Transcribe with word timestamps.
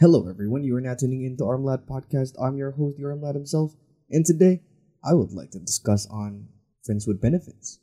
Hello, 0.00 0.26
everyone. 0.30 0.64
You 0.64 0.74
are 0.76 0.80
now 0.80 0.94
tuning 0.94 1.24
into 1.24 1.44
Armlad 1.44 1.84
Podcast. 1.86 2.32
I'm 2.42 2.56
your 2.56 2.70
host, 2.70 2.96
the 2.96 3.04
Armlad 3.04 3.34
himself, 3.34 3.74
and 4.08 4.24
today 4.24 4.62
I 5.04 5.12
would 5.12 5.32
like 5.32 5.50
to 5.50 5.58
discuss 5.58 6.06
on 6.06 6.48
friends 6.82 7.06
with 7.06 7.20
benefits. 7.20 7.80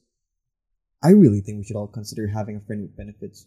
I 1.03 1.09
really 1.09 1.41
think 1.41 1.59
we 1.59 1.63
should 1.63 1.75
all 1.75 1.85
consider 1.85 2.25
having 2.25 2.55
a 2.55 2.59
friend 2.59 2.81
with 2.81 2.97
benefits. 2.97 3.45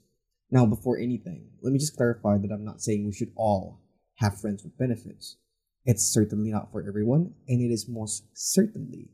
Now, 0.53 0.67
before 0.67 0.99
anything, 0.99 1.49
let 1.61 1.73
me 1.73 1.81
just 1.81 1.97
clarify 1.97 2.39
that 2.39 2.53
I'm 2.53 2.65
not 2.65 2.81
saying 2.81 3.05
we 3.05 3.13
should 3.13 3.33
all 3.35 3.81
have 4.19 4.41
friends 4.41 4.63
with 4.63 4.79
benefits. 4.79 5.37
It's 5.85 6.05
certainly 6.05 6.53
not 6.53 6.71
for 6.71 6.87
everyone, 6.87 7.35
and 7.49 7.61
it 7.61 7.75
is 7.75 7.89
most 7.89 8.23
certainly 8.35 9.11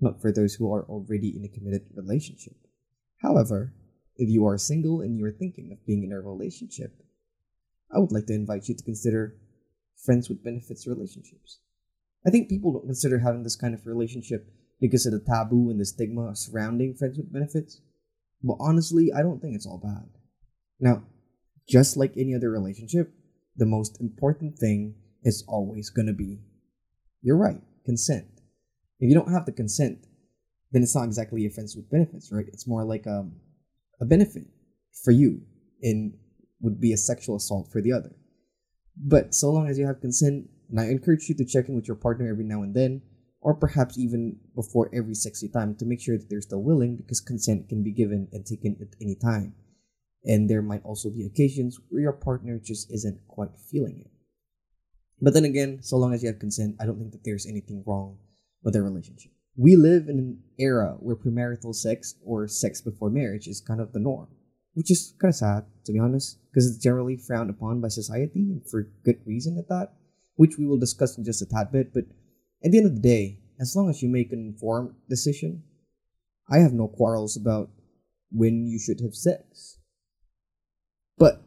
not 0.00 0.20
for 0.20 0.30
those 0.30 0.54
who 0.54 0.72
are 0.72 0.84
already 0.84 1.36
in 1.36 1.44
a 1.44 1.48
committed 1.48 1.82
relationship. 1.96 2.54
However, 3.22 3.74
if 4.16 4.28
you 4.28 4.46
are 4.46 4.56
single 4.56 5.00
and 5.00 5.18
you 5.18 5.24
are 5.24 5.32
thinking 5.32 5.72
of 5.72 5.84
being 5.84 6.04
in 6.04 6.12
a 6.12 6.20
relationship, 6.20 6.92
I 7.94 7.98
would 7.98 8.12
like 8.12 8.26
to 8.26 8.34
invite 8.34 8.68
you 8.68 8.74
to 8.74 8.84
consider 8.84 9.36
friends 10.04 10.28
with 10.28 10.44
benefits 10.44 10.86
relationships. 10.86 11.58
I 12.26 12.30
think 12.30 12.48
people 12.48 12.72
don't 12.72 12.86
consider 12.86 13.18
having 13.18 13.42
this 13.42 13.56
kind 13.56 13.74
of 13.74 13.86
relationship 13.86 14.46
because 14.80 15.06
of 15.06 15.12
the 15.12 15.20
taboo 15.20 15.70
and 15.70 15.80
the 15.80 15.84
stigma 15.84 16.34
surrounding 16.36 16.94
friends 16.94 17.16
with 17.16 17.32
benefits. 17.32 17.80
But 18.42 18.56
honestly, 18.60 19.10
I 19.14 19.22
don't 19.22 19.40
think 19.40 19.54
it's 19.54 19.66
all 19.66 19.80
bad. 19.82 20.08
Now, 20.78 21.04
just 21.68 21.96
like 21.96 22.12
any 22.16 22.34
other 22.34 22.50
relationship, 22.50 23.12
the 23.56 23.66
most 23.66 24.00
important 24.00 24.58
thing 24.58 24.94
is 25.22 25.44
always 25.46 25.90
going 25.90 26.06
to 26.06 26.14
be 26.14 26.40
you're 27.22 27.36
right, 27.36 27.60
consent. 27.84 28.26
If 28.98 29.08
you 29.08 29.14
don't 29.14 29.32
have 29.32 29.46
the 29.46 29.52
consent, 29.52 30.06
then 30.72 30.82
it's 30.82 30.94
not 30.94 31.04
exactly 31.04 31.46
a 31.46 31.50
friends 31.50 31.76
with 31.76 31.90
benefits, 31.90 32.30
right? 32.32 32.46
It's 32.48 32.66
more 32.66 32.84
like 32.84 33.06
um, 33.06 33.32
a 34.00 34.04
benefit 34.04 34.44
for 35.04 35.10
you 35.10 35.42
in 35.82 36.14
would 36.60 36.80
be 36.80 36.92
a 36.92 36.96
sexual 36.96 37.36
assault 37.36 37.70
for 37.70 37.80
the 37.80 37.92
other. 37.92 38.14
But 38.96 39.34
so 39.34 39.50
long 39.50 39.68
as 39.68 39.78
you 39.78 39.86
have 39.86 40.00
consent, 40.00 40.48
and 40.68 40.80
I 40.80 40.86
encourage 40.86 41.28
you 41.28 41.34
to 41.36 41.44
check 41.44 41.68
in 41.68 41.74
with 41.74 41.88
your 41.88 41.96
partner 41.96 42.28
every 42.28 42.44
now 42.44 42.62
and 42.62 42.74
then, 42.74 43.02
or 43.40 43.54
perhaps 43.54 43.98
even 43.98 44.36
before 44.54 44.90
every 44.94 45.14
sexy 45.14 45.48
time 45.48 45.74
to 45.76 45.86
make 45.86 46.00
sure 46.00 46.18
that 46.18 46.28
they're 46.28 46.42
still 46.42 46.62
willing 46.62 46.96
because 46.96 47.20
consent 47.20 47.68
can 47.68 47.82
be 47.82 47.92
given 47.92 48.28
and 48.32 48.44
taken 48.44 48.76
at 48.80 48.94
any 49.00 49.14
time. 49.14 49.54
And 50.24 50.50
there 50.50 50.60
might 50.60 50.84
also 50.84 51.08
be 51.08 51.24
occasions 51.24 51.80
where 51.88 52.02
your 52.02 52.12
partner 52.12 52.60
just 52.62 52.92
isn't 52.92 53.26
quite 53.26 53.56
feeling 53.70 54.00
it. 54.00 54.10
But 55.22 55.32
then 55.32 55.46
again, 55.46 55.82
so 55.82 55.96
long 55.96 56.12
as 56.12 56.22
you 56.22 56.28
have 56.28 56.38
consent, 56.38 56.76
I 56.78 56.84
don't 56.84 56.98
think 56.98 57.12
that 57.12 57.24
there's 57.24 57.46
anything 57.46 57.82
wrong 57.86 58.18
with 58.62 58.76
a 58.76 58.82
relationship. 58.82 59.32
We 59.56 59.76
live 59.76 60.08
in 60.08 60.18
an 60.18 60.42
era 60.58 60.96
where 61.00 61.16
premarital 61.16 61.74
sex 61.74 62.14
or 62.22 62.46
sex 62.46 62.82
before 62.82 63.10
marriage 63.10 63.46
is 63.46 63.60
kind 63.60 63.80
of 63.80 63.92
the 63.92 63.98
norm 63.98 64.28
which 64.74 64.90
is 64.90 65.14
kind 65.20 65.30
of 65.30 65.36
sad 65.36 65.64
to 65.90 65.92
be 65.92 65.98
honest, 65.98 66.38
because 66.50 66.66
it's 66.66 66.82
generally 66.82 67.16
frowned 67.16 67.50
upon 67.50 67.80
by 67.80 67.88
society 67.88 68.50
and 68.50 68.62
for 68.70 68.90
good 69.04 69.20
reason 69.26 69.58
at 69.58 69.68
that, 69.68 69.92
which 70.36 70.56
we 70.56 70.66
will 70.66 70.78
discuss 70.78 71.18
in 71.18 71.24
just 71.24 71.42
a 71.42 71.46
tad 71.46 71.72
bit. 71.72 71.92
But 71.92 72.04
at 72.64 72.70
the 72.70 72.78
end 72.78 72.86
of 72.86 72.94
the 72.94 73.00
day, 73.00 73.40
as 73.60 73.74
long 73.74 73.90
as 73.90 74.02
you 74.02 74.08
make 74.08 74.32
an 74.32 74.38
informed 74.38 74.94
decision, 75.08 75.64
I 76.48 76.58
have 76.58 76.72
no 76.72 76.88
quarrels 76.88 77.36
about 77.36 77.70
when 78.30 78.66
you 78.66 78.78
should 78.78 79.00
have 79.00 79.14
sex. 79.14 79.78
But, 81.18 81.42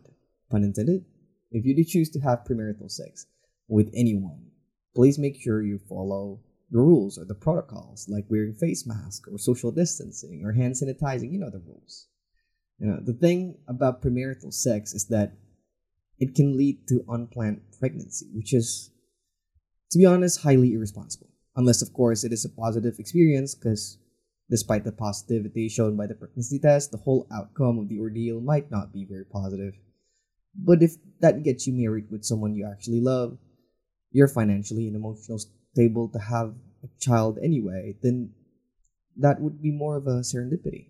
pun 0.52 0.64
intended, 0.64 1.06
if 1.52 1.66
you 1.66 1.76
do 1.76 1.84
choose 1.84 2.10
to 2.12 2.20
have 2.20 2.44
premarital 2.44 2.92
sex 2.92 3.26
with 3.68 3.90
anyone, 3.96 4.48
please 4.96 5.18
make 5.18 5.42
sure 5.42 5.64
you 5.64 5.80
follow 5.90 6.42
the 6.70 6.80
rules 6.80 7.18
or 7.18 7.26
the 7.26 7.36
protocols 7.36 8.08
like 8.10 8.26
wearing 8.30 8.54
face 8.54 8.86
mask 8.86 9.28
or 9.32 9.38
social 9.38 9.72
distancing 9.72 10.44
or 10.44 10.52
hand 10.52 10.74
sanitizing, 10.74 11.32
you 11.32 11.40
know 11.40 11.50
the 11.50 11.60
rules. 11.60 12.08
You 12.80 12.88
know, 12.88 13.00
the 13.02 13.14
thing 13.14 13.58
about 13.68 14.02
premarital 14.02 14.54
sex 14.54 14.94
is 14.94 15.06
that 15.08 15.34
it 16.20 16.36
can 16.36 16.58
lead 16.58 16.88
to 16.88 17.06
unplanned 17.08 17.62
pregnancy, 17.80 18.28
which 18.34 18.54
is, 18.54 18.92
to 19.92 19.98
be 19.98 20.06
honest, 20.06 20.42
highly 20.42 20.74
irresponsible. 20.74 21.30
Unless, 21.56 21.82
of 21.82 21.94
course, 21.94 22.24
it 22.24 22.34
is 22.34 22.46
a 22.46 22.50
positive 22.50 23.00
experience, 23.00 23.56
because 23.56 23.98
despite 24.50 24.84
the 24.84 24.92
positivity 24.92 25.70
shown 25.70 25.96
by 25.96 26.08
the 26.08 26.16
pregnancy 26.16 26.60
test, 26.60 26.92
the 26.92 26.98
whole 26.98 27.28
outcome 27.32 27.80
of 27.80 27.90
the 27.90 28.00
ordeal 28.00 28.42
might 28.42 28.70
not 28.70 28.92
be 28.92 29.06
very 29.06 29.26
positive. 29.26 29.74
But 30.56 30.84
if 30.84 30.96
that 31.22 31.44
gets 31.44 31.66
you 31.66 31.74
married 31.74 32.12
with 32.12 32.26
someone 32.26 32.54
you 32.54 32.68
actually 32.70 33.02
love, 33.02 33.38
you're 34.12 34.28
financially 34.28 34.88
and 34.88 34.96
emotionally 34.96 35.42
stable 35.74 36.10
to 36.10 36.20
have 36.20 36.54
a 36.84 36.88
child 37.00 37.40
anyway, 37.42 37.96
then 38.04 38.32
that 39.18 39.42
would 39.42 39.62
be 39.62 39.72
more 39.72 39.96
of 39.96 40.06
a 40.08 40.22
serendipity. 40.22 40.90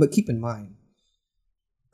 But 0.00 0.12
keep 0.12 0.30
in 0.30 0.40
mind, 0.40 0.76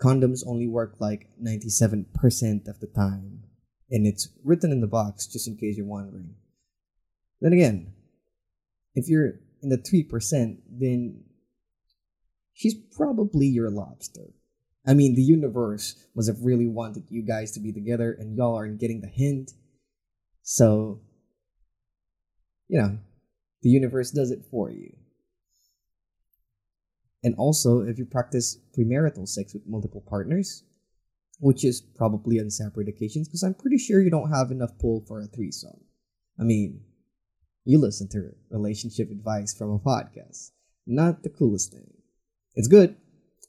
condoms 0.00 0.46
only 0.46 0.68
work 0.68 0.94
like 1.00 1.28
97% 1.42 2.68
of 2.68 2.78
the 2.78 2.86
time. 2.86 3.42
And 3.90 4.06
it's 4.06 4.28
written 4.44 4.70
in 4.70 4.80
the 4.80 4.86
box 4.86 5.26
just 5.26 5.48
in 5.48 5.56
case 5.56 5.76
you're 5.76 5.86
wondering. 5.86 6.36
Then 7.40 7.52
again, 7.52 7.94
if 8.94 9.08
you're 9.08 9.40
in 9.60 9.70
the 9.70 9.78
3%, 9.78 10.58
then 10.70 11.24
she's 12.52 12.74
probably 12.96 13.46
your 13.46 13.70
lobster. 13.70 14.34
I 14.86 14.94
mean, 14.94 15.16
the 15.16 15.22
universe 15.22 15.96
must 16.14 16.28
have 16.28 16.42
really 16.42 16.68
wanted 16.68 17.10
you 17.10 17.22
guys 17.22 17.50
to 17.52 17.60
be 17.60 17.72
together, 17.72 18.16
and 18.16 18.36
y'all 18.36 18.54
aren't 18.54 18.78
getting 18.78 19.00
the 19.00 19.08
hint. 19.08 19.50
So, 20.42 21.00
you 22.68 22.80
know, 22.80 22.98
the 23.62 23.70
universe 23.70 24.12
does 24.12 24.30
it 24.30 24.44
for 24.48 24.70
you. 24.70 24.96
And 27.24 27.34
also, 27.36 27.80
if 27.80 27.98
you 27.98 28.04
practice 28.04 28.58
premarital 28.76 29.28
sex 29.28 29.54
with 29.54 29.66
multiple 29.66 30.04
partners, 30.06 30.64
which 31.38 31.64
is 31.64 31.80
probably 31.80 32.38
on 32.40 32.50
separate 32.50 32.88
occasions, 32.88 33.28
because 33.28 33.42
I'm 33.42 33.54
pretty 33.54 33.78
sure 33.78 34.00
you 34.00 34.10
don't 34.10 34.30
have 34.30 34.50
enough 34.50 34.78
pull 34.78 35.04
for 35.06 35.20
a 35.20 35.26
threesome. 35.26 35.80
I 36.38 36.44
mean, 36.44 36.80
you 37.64 37.78
listen 37.78 38.08
to 38.10 38.30
relationship 38.50 39.10
advice 39.10 39.54
from 39.54 39.72
a 39.72 39.78
podcast. 39.78 40.50
Not 40.86 41.22
the 41.22 41.30
coolest 41.30 41.72
thing. 41.72 41.90
It's 42.54 42.68
good. 42.68 42.96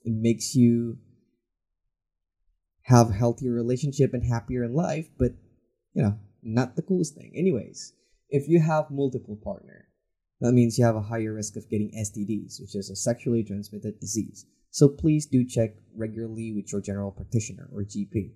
It 0.03 0.13
makes 0.13 0.55
you 0.55 0.97
have 2.83 3.09
a 3.09 3.13
healthier 3.13 3.51
relationship 3.51 4.13
and 4.13 4.23
happier 4.23 4.63
in 4.63 4.73
life, 4.73 5.09
but 5.19 5.33
you 5.93 6.01
know, 6.01 6.17
not 6.41 6.75
the 6.75 6.81
coolest 6.81 7.15
thing. 7.15 7.33
Anyways, 7.35 7.93
if 8.29 8.47
you 8.47 8.59
have 8.59 8.89
multiple 8.89 9.35
partner, 9.35 9.86
that 10.41 10.53
means 10.53 10.77
you 10.77 10.85
have 10.85 10.95
a 10.95 11.01
higher 11.01 11.33
risk 11.33 11.55
of 11.55 11.69
getting 11.69 11.91
STDs, 11.91 12.61
which 12.61 12.75
is 12.75 12.89
a 12.89 12.95
sexually 12.95 13.43
transmitted 13.43 13.99
disease. 13.99 14.45
So 14.69 14.87
please 14.87 15.25
do 15.25 15.43
check 15.43 15.71
regularly 15.95 16.53
with 16.53 16.71
your 16.71 16.81
general 16.81 17.11
practitioner 17.11 17.67
or 17.73 17.81
GP. 17.81 18.31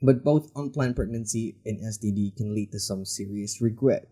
But 0.00 0.24
both 0.24 0.50
unplanned 0.56 0.96
pregnancy 0.96 1.58
and 1.64 1.80
STD 1.80 2.36
can 2.36 2.54
lead 2.54 2.72
to 2.72 2.80
some 2.80 3.04
serious 3.04 3.60
regret. 3.60 4.08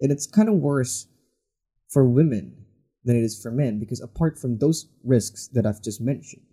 And 0.00 0.10
it's 0.10 0.26
kind 0.26 0.48
of 0.48 0.56
worse 0.56 1.06
for 1.88 2.04
women 2.08 2.64
than 3.04 3.16
it 3.16 3.22
is 3.22 3.40
for 3.40 3.50
men 3.50 3.78
because 3.78 4.00
apart 4.00 4.38
from 4.38 4.58
those 4.58 4.88
risks 5.04 5.48
that 5.52 5.66
I've 5.66 5.82
just 5.82 6.00
mentioned, 6.00 6.46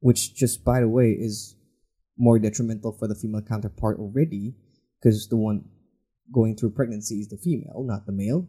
which 0.00 0.34
just 0.34 0.64
by 0.64 0.80
the 0.80 0.88
way 0.88 1.10
is 1.10 1.54
more 2.18 2.38
detrimental 2.38 2.92
for 2.92 3.06
the 3.06 3.14
female 3.14 3.42
counterpart 3.42 3.98
already 3.98 4.54
because 5.00 5.28
the 5.28 5.36
one 5.36 5.64
going 6.32 6.56
through 6.56 6.70
pregnancy 6.70 7.16
is 7.16 7.28
the 7.28 7.36
female, 7.36 7.82
not 7.84 8.06
the 8.06 8.12
male, 8.12 8.48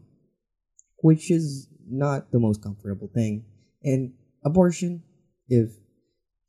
which 0.97 1.31
is 1.31 1.67
not 1.89 2.31
the 2.31 2.39
most 2.39 2.61
comfortable 2.61 3.09
thing. 3.13 3.45
And 3.83 4.13
abortion, 4.45 5.03
if 5.47 5.71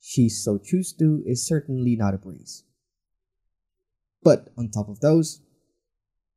she 0.00 0.28
so 0.28 0.58
choose 0.58 0.92
to, 0.94 1.22
is 1.26 1.46
certainly 1.46 1.96
not 1.96 2.14
a 2.14 2.18
breeze. 2.18 2.64
But 4.22 4.48
on 4.56 4.70
top 4.70 4.88
of 4.88 5.00
those, 5.00 5.40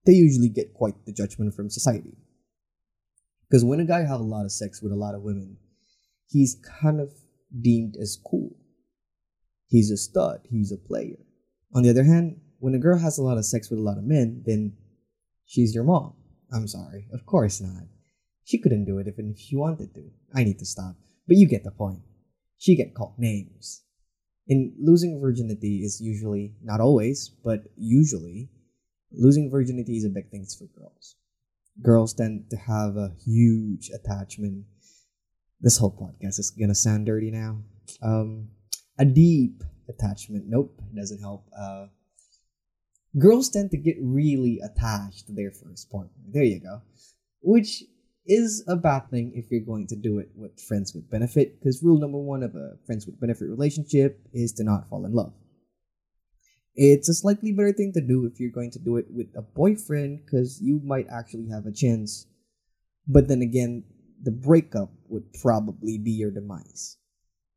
they 0.06 0.14
usually 0.14 0.50
get 0.50 0.74
quite 0.74 1.06
the 1.06 1.14
judgment 1.14 1.54
from 1.54 1.70
society. 1.70 2.18
Because 3.50 3.64
when 3.64 3.80
a 3.80 3.86
guy 3.86 4.02
has 4.02 4.20
a 4.20 4.24
lot 4.24 4.46
of 4.46 4.52
sex 4.52 4.82
with 4.82 4.92
a 4.92 4.98
lot 4.98 5.16
of 5.16 5.22
women, 5.22 5.58
he's 6.28 6.58
kind 6.82 7.00
of 7.00 7.12
deemed 7.62 7.96
as 8.02 8.18
cool. 8.26 8.56
He's 9.68 9.92
a 9.92 9.98
stud, 9.98 10.42
he's 10.50 10.72
a 10.72 10.78
player. 10.78 11.18
On 11.74 11.84
the 11.84 11.90
other 11.90 12.04
hand, 12.04 12.40
when 12.60 12.76
a 12.76 12.80
girl 12.80 12.98
has 12.98 13.18
a 13.18 13.24
lot 13.24 13.38
of 13.38 13.46
sex 13.46 13.70
with 13.70 13.80
a 13.80 13.84
lot 13.84 13.98
of 13.98 14.04
men, 14.04 14.44
then 14.46 14.74
She's 15.46 15.74
your 15.74 15.84
mom. 15.84 16.14
I'm 16.52 16.68
sorry. 16.68 17.08
Of 17.14 17.26
course 17.26 17.62
not. 17.62 17.84
She 18.44 18.60
couldn't 18.60 18.86
do 18.86 19.00
it 19.00 19.08
even 19.08 19.32
if 19.32 19.40
she 19.40 19.56
wanted 19.56 19.94
to. 19.96 20.04
I 20.34 20.44
need 20.44 20.60
to 20.60 20.66
stop. 20.66 20.96
But 21.28 21.38
you 21.38 21.48
get 21.48 21.64
the 21.64 21.72
point. 21.72 22.02
She 22.58 22.76
get 22.76 22.94
called 22.94 23.16
names. 23.18 23.84
And 24.48 24.74
losing 24.80 25.20
virginity 25.20 25.78
is 25.84 26.00
usually, 26.00 26.54
not 26.62 26.80
always, 26.80 27.30
but 27.44 27.64
usually, 27.76 28.50
losing 29.12 29.50
virginity 29.50 29.98
is 29.98 30.06
a 30.06 30.10
big 30.10 30.30
thing 30.30 30.46
for 30.46 30.66
girls. 30.80 31.16
Girls 31.82 32.14
tend 32.14 32.50
to 32.52 32.58
have 32.58 32.96
a 32.96 33.12
huge 33.26 33.90
attachment. 33.90 34.66
This 35.62 35.78
whole 35.78 35.92
podcast 35.92 36.40
is 36.40 36.52
gonna 36.52 36.76
sound 36.76 37.08
dirty 37.08 37.32
now. 37.32 37.64
Um, 38.04 38.50
a 39.00 39.06
deep 39.06 39.64
attachment. 39.90 40.46
Nope, 40.48 40.80
it 40.92 40.96
doesn't 40.96 41.20
help. 41.20 41.48
Uh, 41.58 41.88
girls 43.18 43.50
tend 43.50 43.72
to 43.72 43.78
get 43.78 43.98
really 44.02 44.60
attached 44.64 45.28
to 45.28 45.34
their 45.34 45.52
first 45.52 45.92
partner. 45.92 46.12
There 46.28 46.44
you 46.44 46.60
go. 46.60 46.82
Which 47.42 47.84
is 48.26 48.64
a 48.68 48.76
bad 48.76 49.10
thing 49.10 49.32
if 49.36 49.52
you're 49.52 49.62
going 49.62 49.88
to 49.88 49.96
do 49.96 50.20
it 50.20 50.30
with 50.36 50.60
friends 50.60 50.94
with 50.94 51.10
benefit, 51.10 51.60
because 51.60 51.84
rule 51.84 52.00
number 52.00 52.18
one 52.18 52.44
of 52.44 52.56
a 52.56 52.78
friends 52.86 53.06
with 53.06 53.20
benefit 53.20 53.48
relationship 53.48 54.20
is 54.34 54.52
to 54.54 54.64
not 54.64 54.90
fall 54.90 55.06
in 55.06 55.14
love. 55.14 55.34
It's 56.74 57.08
a 57.08 57.14
slightly 57.14 57.54
better 57.54 57.72
thing 57.72 57.94
to 57.94 58.02
do 58.02 58.26
if 58.26 58.40
you're 58.40 58.50
going 58.50 58.72
to 58.72 58.80
do 58.80 58.98
it 58.98 59.06
with 59.10 59.28
a 59.36 59.42
boyfriend 59.42 60.26
because 60.26 60.60
you 60.62 60.82
might 60.84 61.08
actually 61.10 61.48
have 61.50 61.66
a 61.66 61.72
chance. 61.72 62.28
But 63.08 63.28
then 63.28 63.42
again, 63.42 63.86
the 64.22 64.32
breakup 64.32 64.92
would 65.08 65.32
probably 65.42 65.98
be 65.98 66.12
your 66.12 66.32
demise. 66.32 66.98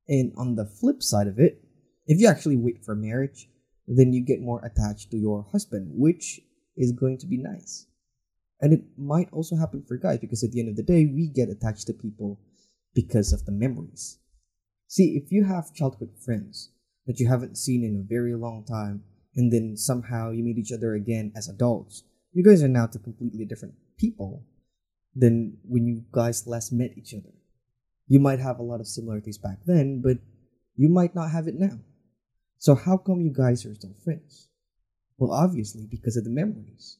And 0.06 0.32
on 0.36 0.54
the 0.54 0.66
flip 0.66 1.02
side 1.02 1.26
of 1.26 1.40
it, 1.40 1.64
if 2.06 2.20
you 2.20 2.28
actually 2.28 2.56
wait 2.56 2.84
for 2.84 2.94
marriage, 2.94 3.48
then 3.96 4.12
you 4.12 4.24
get 4.24 4.40
more 4.40 4.64
attached 4.64 5.10
to 5.10 5.16
your 5.16 5.46
husband, 5.50 5.90
which 5.94 6.40
is 6.76 6.92
going 6.92 7.18
to 7.18 7.26
be 7.26 7.38
nice. 7.38 7.86
And 8.60 8.72
it 8.72 8.82
might 8.96 9.28
also 9.32 9.56
happen 9.56 9.84
for 9.86 9.96
guys 9.96 10.18
because 10.18 10.42
at 10.42 10.52
the 10.52 10.60
end 10.60 10.68
of 10.68 10.76
the 10.76 10.82
day, 10.82 11.06
we 11.06 11.28
get 11.28 11.48
attached 11.48 11.86
to 11.86 11.92
people 11.92 12.40
because 12.94 13.32
of 13.32 13.44
the 13.44 13.52
memories. 13.52 14.18
See, 14.88 15.20
if 15.22 15.30
you 15.30 15.44
have 15.44 15.74
childhood 15.74 16.10
friends 16.24 16.70
that 17.06 17.20
you 17.20 17.28
haven't 17.28 17.56
seen 17.56 17.84
in 17.84 17.96
a 17.96 18.08
very 18.08 18.34
long 18.34 18.64
time, 18.64 19.04
and 19.36 19.52
then 19.52 19.76
somehow 19.76 20.30
you 20.30 20.42
meet 20.42 20.58
each 20.58 20.72
other 20.72 20.94
again 20.94 21.32
as 21.36 21.48
adults, 21.48 22.02
you 22.32 22.42
guys 22.42 22.62
are 22.62 22.68
now 22.68 22.86
two 22.86 22.98
completely 22.98 23.44
different 23.44 23.74
people 23.98 24.44
than 25.14 25.56
when 25.64 25.86
you 25.86 26.04
guys 26.12 26.46
last 26.46 26.72
met 26.72 26.96
each 26.96 27.14
other. 27.14 27.32
You 28.06 28.18
might 28.18 28.40
have 28.40 28.58
a 28.58 28.62
lot 28.62 28.80
of 28.80 28.86
similarities 28.86 29.38
back 29.38 29.58
then, 29.66 30.00
but 30.02 30.18
you 30.76 30.88
might 30.88 31.14
not 31.14 31.30
have 31.30 31.46
it 31.46 31.54
now. 31.54 31.78
So, 32.58 32.74
how 32.74 32.96
come 32.96 33.20
you 33.20 33.32
guys 33.32 33.64
are 33.64 33.74
still 33.74 33.94
friends? 34.04 34.48
Well, 35.16 35.32
obviously, 35.32 35.86
because 35.86 36.16
of 36.16 36.24
the 36.24 36.30
memories. 36.30 36.98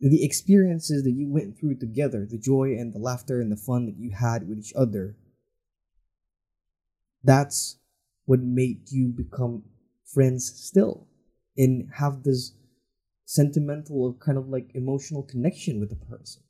The 0.00 0.24
experiences 0.24 1.02
that 1.04 1.12
you 1.12 1.28
went 1.28 1.58
through 1.58 1.76
together, 1.76 2.26
the 2.28 2.38
joy 2.38 2.76
and 2.78 2.92
the 2.92 2.98
laughter 2.98 3.40
and 3.40 3.50
the 3.50 3.56
fun 3.56 3.86
that 3.86 3.96
you 3.96 4.10
had 4.10 4.48
with 4.48 4.58
each 4.58 4.72
other. 4.76 5.16
That's 7.24 7.78
what 8.24 8.40
made 8.40 8.90
you 8.90 9.08
become 9.08 9.64
friends 10.04 10.46
still 10.46 11.08
and 11.56 11.90
have 11.94 12.22
this 12.22 12.52
sentimental 13.24 14.14
kind 14.14 14.38
of 14.38 14.48
like 14.48 14.70
emotional 14.74 15.22
connection 15.22 15.80
with 15.80 15.90
the 15.90 15.96
person. 15.96 16.42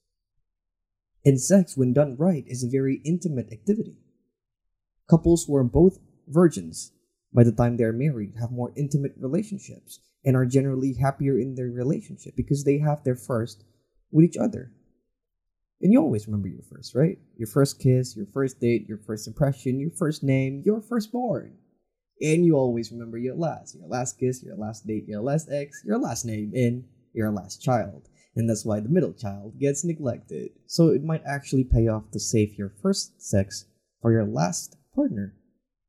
And 1.25 1.41
sex, 1.41 1.77
when 1.77 1.93
done 1.93 2.17
right, 2.17 2.45
is 2.47 2.63
a 2.63 2.69
very 2.69 3.01
intimate 3.05 3.53
activity. 3.53 3.97
Couples 5.09 5.45
who 5.45 5.57
are 5.57 5.65
both 5.65 5.99
virgins 6.27 6.93
by 7.33 7.45
the 7.45 7.53
time 7.53 7.77
they're 7.77 7.93
married 7.93 8.35
have 8.41 8.51
more 8.51 8.73
intimate 8.77 9.15
relationships 9.19 10.01
and 10.25 10.37
are 10.37 10.47
generally 10.47 10.95
happier 10.95 11.39
in 11.39 11.55
their 11.55 11.67
relationship 11.67 12.35
because 12.37 12.65
they 12.65 12.79
have 12.79 13.05
their 13.05 13.17
first 13.17 13.65
with 14.11 14.25
each 14.25 14.37
other. 14.37 14.73
And 15.81 15.93
you 15.93 16.01
always 16.01 16.27
remember 16.27 16.49
your 16.49 16.63
first, 16.63 16.95
right? 16.95 17.19
Your 17.37 17.47
first 17.47 17.79
kiss, 17.81 18.17
your 18.17 18.27
first 18.27 18.61
date, 18.61 18.89
your 18.89 18.99
first 18.99 19.29
impression, 19.29 19.79
your 19.79 19.93
first 19.93 20.25
name, 20.25 20.63
your 20.67 20.81
firstborn. 20.81 21.57
And 22.21 22.45
you 22.45 22.57
always 22.57 22.91
remember 22.91 23.17
your 23.17 23.37
last, 23.37 23.77
your 23.77 23.87
last 23.87 24.19
kiss, 24.19 24.43
your 24.43 24.57
last 24.57 24.87
date, 24.87 25.05
your 25.07 25.23
last 25.23 25.49
ex, 25.53 25.83
your 25.85 25.99
last 25.99 26.25
name, 26.25 26.53
and 26.55 26.85
your 27.13 27.31
last 27.31 27.63
child. 27.63 28.09
And 28.35 28.51
that's 28.51 28.65
why 28.65 28.81
the 28.81 28.89
middle 28.89 29.13
child 29.13 29.59
gets 29.61 29.85
neglected. 29.85 30.51
So 30.67 30.89
it 30.89 31.05
might 31.05 31.23
actually 31.25 31.65
pay 31.65 31.87
off 31.87 32.11
to 32.11 32.19
save 32.19 32.59
your 32.59 32.73
first 32.83 33.23
sex 33.23 33.67
for 34.03 34.11
your 34.11 34.25
last 34.25 34.77
partner 34.95 35.35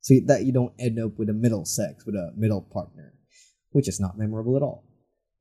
so 0.01 0.15
that 0.25 0.45
you 0.45 0.53
don't 0.53 0.73
end 0.79 0.99
up 0.99 1.17
with 1.17 1.29
a 1.29 1.33
middle 1.33 1.65
sex 1.65 2.05
with 2.05 2.15
a 2.15 2.31
middle 2.35 2.61
partner, 2.61 3.13
which 3.71 3.87
is 3.87 3.99
not 3.99 4.17
memorable 4.17 4.55
at 4.55 4.63
all. 4.63 4.85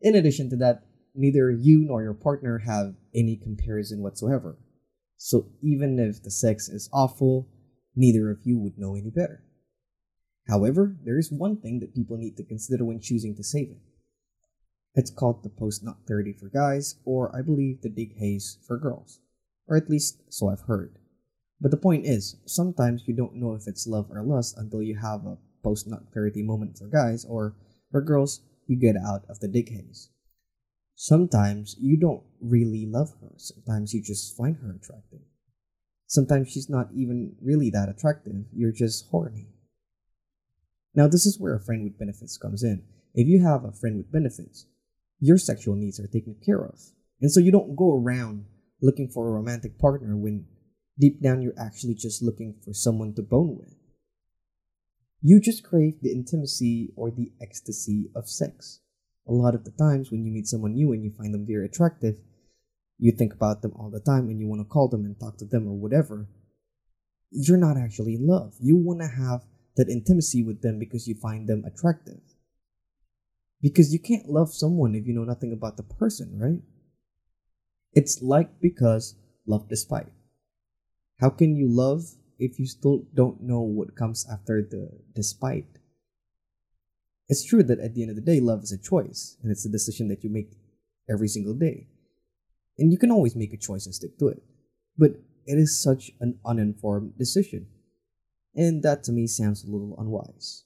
In 0.01 0.15
addition 0.15 0.51
to 0.51 0.57
that, 0.57 0.85
neither 1.15 1.51
you 1.51 1.85
nor 1.85 2.03
your 2.03 2.15
partner 2.15 2.59
have 2.59 2.95
any 3.15 3.37
comparison 3.37 4.03
whatsoever. 4.03 4.59
So 5.17 5.47
even 5.63 5.99
if 5.99 6.23
the 6.23 6.31
sex 6.31 6.69
is 6.69 6.89
awful, 6.93 7.49
neither 7.97 8.31
of 8.31 8.39
you 8.45 8.59
would 8.59 8.79
know 8.79 8.95
any 8.95 9.11
better. 9.11 9.43
However, 10.49 10.97
there 11.05 11.19
is 11.19 11.31
one 11.31 11.61
thing 11.61 11.81
that 11.81 11.95
people 11.95 12.17
need 12.17 12.37
to 12.37 12.45
consider 12.45 12.85
when 12.85 13.01
choosing 13.01 13.37
to 13.37 13.45
save 13.45 13.71
it. 13.71 13.81
It's 14.95 15.11
called 15.11 15.43
the 15.43 15.51
post 15.51 15.85
nut 15.85 15.97
30 16.07 16.33
for 16.33 16.49
guys, 16.49 16.97
or 17.05 17.35
I 17.37 17.43
believe 17.43 17.83
the 17.83 17.91
dick 17.91 18.13
haze 18.17 18.59
for 18.67 18.79
girls. 18.79 19.21
Or 19.67 19.77
at 19.77 19.91
least 19.91 20.23
so 20.31 20.49
I've 20.49 20.63
heard. 20.63 20.99
But 21.61 21.71
the 21.71 21.77
point 21.77 22.07
is, 22.07 22.37
sometimes 22.47 23.05
you 23.07 23.15
don't 23.15 23.35
know 23.37 23.55
if 23.55 23.67
it's 23.67 23.87
love 23.87 24.11
or 24.11 24.23
lust 24.23 24.57
until 24.59 24.83
you 24.83 24.97
have 24.97 25.27
a 25.27 25.39
post 25.63 25.89
nut 25.89 26.05
clarity 26.13 26.43
moment 26.43 26.79
for 26.79 26.87
guys, 26.87 27.25
or 27.25 27.57
for 27.91 28.01
girls, 28.01 28.41
you 28.67 28.77
get 28.77 28.97
out 28.97 29.25
of 29.29 29.41
the 29.41 29.49
dick 29.49 29.69
haze. 29.71 30.11
Sometimes 30.95 31.77
you 31.81 31.97
don't 31.97 32.23
really 32.41 32.87
love 32.87 33.11
her, 33.21 33.33
sometimes 33.37 33.93
you 33.93 34.03
just 34.03 34.37
find 34.37 34.57
her 34.57 34.71
attractive. 34.71 35.21
Sometimes 36.07 36.51
she's 36.51 36.71
not 36.71 36.89
even 36.95 37.37
really 37.43 37.71
that 37.71 37.89
attractive, 37.89 38.47
you're 38.53 38.73
just 38.73 39.09
horny. 39.11 39.49
Now, 40.95 41.07
this 41.07 41.27
is 41.27 41.39
where 41.39 41.55
a 41.55 41.61
friend 41.61 41.85
with 41.85 41.99
benefits 41.99 42.39
comes 42.39 42.63
in. 42.63 42.83
If 43.15 43.29
you 43.29 43.43
have 43.45 43.65
a 43.65 43.73
friend 43.73 43.97
with 43.97 44.13
benefits, 44.13 44.67
your 45.21 45.39
sexual 45.39 45.75
needs 45.75 46.01
are 46.01 46.07
taken 46.07 46.37
care 46.45 46.65
of. 46.65 46.79
And 47.21 47.31
so 47.31 47.41
you 47.41 47.53
don't 47.53 47.77
go 47.77 47.95
around 47.95 48.47
looking 48.81 49.09
for 49.09 49.29
a 49.29 49.33
romantic 49.33 49.79
partner 49.79 50.17
when 50.17 50.47
deep 50.99 51.23
down 51.23 51.43
you're 51.43 51.59
actually 51.59 51.95
just 51.95 52.23
looking 52.23 52.55
for 52.65 52.73
someone 52.73 53.15
to 53.15 53.23
bone 53.23 53.57
with. 53.59 53.75
You 55.21 55.41
just 55.41 55.65
crave 55.65 56.01
the 56.01 56.13
intimacy 56.13 56.93
or 56.97 57.11
the 57.11 57.33
ecstasy 57.41 58.11
of 58.15 58.29
sex. 58.29 58.81
A 59.27 59.33
lot 59.33 59.55
of 59.55 59.65
the 59.65 59.73
times 59.73 60.11
when 60.11 60.25
you 60.25 60.33
meet 60.33 60.47
someone 60.47 60.75
new 60.75 60.93
and 60.93 61.05
you 61.05 61.11
find 61.11 61.35
them 61.35 61.47
very 61.47 61.67
attractive, 61.67 62.19
you 62.99 63.13
think 63.13 63.33
about 63.35 63.63
them 63.63 63.73
all 63.77 63.91
the 63.91 64.01
time 64.01 64.29
and 64.29 64.41
you 64.41 64.49
want 64.49 64.61
to 64.61 64.65
call 64.65 64.89
them 64.89 65.05
and 65.05 65.19
talk 65.19 65.39
to 65.39 65.45
them 65.45 65.67
or 65.67 65.77
whatever. 65.77 66.29
You're 67.31 67.59
not 67.59 67.77
actually 67.77 68.15
in 68.15 68.27
love. 68.27 68.55
You 68.61 68.77
want 68.77 69.01
to 69.01 69.09
have 69.09 69.45
that 69.77 69.89
intimacy 69.89 70.43
with 70.43 70.63
them 70.63 70.79
because 70.79 71.07
you 71.07 71.15
find 71.15 71.49
them 71.49 71.65
attractive. 71.65 72.21
Because 73.61 73.93
you 73.93 73.99
can't 73.99 74.29
love 74.29 74.53
someone 74.53 74.95
if 74.95 75.07
you 75.07 75.15
know 75.15 75.25
nothing 75.25 75.53
about 75.53 75.77
the 75.77 75.83
person, 75.83 76.39
right? 76.39 76.63
It's 77.93 78.23
like 78.23 78.61
because 78.61 79.17
love 79.47 79.69
despite. 79.69 80.07
How 81.21 81.31
can 81.31 81.57
you 81.57 81.69
love 81.69 82.15
if 82.39 82.59
you 82.59 82.67
still 82.67 83.05
don't 83.15 83.43
know 83.43 83.61
what 83.61 83.97
comes 83.97 84.27
after 84.31 84.63
the 84.63 84.91
despite? 85.15 85.67
It's 87.29 87.45
true 87.45 87.63
that 87.65 87.81
at 87.81 87.95
the 87.95 88.03
end 88.03 88.11
of 88.11 88.17
the 88.17 88.23
day, 88.23 88.41
love 88.41 88.63
is 88.63 88.73
a 88.73 88.79
choice, 88.79 89.37
and 89.43 89.51
it's 89.53 89.67
a 89.67 89.71
decision 89.71 90.09
that 90.09 90.25
you 90.25 90.31
make 90.31 90.53
every 91.11 91.29
single 91.29 91.55
day. 91.55 91.89
And 92.79 92.93
you 92.93 92.99
can 92.99 93.11
always 93.11 93.37
make 93.37 93.53
a 93.53 93.59
choice 93.59 93.85
and 93.85 93.95
stick 93.95 94.19
to 94.19 94.29
it. 94.29 94.43
But 94.97 95.13
it 95.47 95.59
is 95.59 95.83
such 95.83 96.13
an 96.21 96.39
uninformed 96.45 97.19
decision. 97.19 97.67
And 98.55 98.83
that 98.83 99.03
to 99.05 99.13
me 99.13 99.27
sounds 99.27 99.65
a 99.65 99.71
little 99.71 99.97
unwise. 99.99 100.65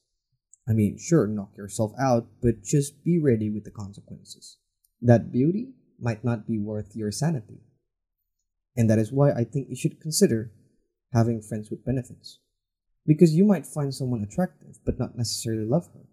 I 0.69 0.73
mean, 0.73 0.99
sure, 0.99 1.27
knock 1.27 1.57
yourself 1.57 1.93
out, 1.99 2.27
but 2.41 2.63
just 2.63 3.03
be 3.03 3.19
ready 3.19 3.51
with 3.51 3.65
the 3.65 3.71
consequences. 3.71 4.59
That 5.01 5.33
beauty 5.33 5.73
might 5.99 6.25
not 6.25 6.47
be 6.47 6.59
worth 6.59 6.95
your 6.95 7.11
sanity. 7.11 7.61
And 8.77 8.89
that 8.89 8.99
is 8.99 9.13
why 9.13 9.33
I 9.33 9.45
think 9.45 9.69
you 9.69 9.77
should 9.77 10.01
consider 10.01 10.53
having 11.13 11.43
friends 11.43 11.71
with 11.71 11.85
benefits. 11.85 12.39
Because 13.07 13.35
you 13.35 13.45
might 13.45 13.67
find 13.67 13.95
someone 13.95 14.23
attractive, 14.23 14.79
but 14.85 14.99
not 14.99 15.17
necessarily 15.17 15.65
love 15.65 15.89
her. 15.93 16.07